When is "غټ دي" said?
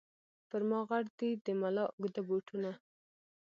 0.89-1.29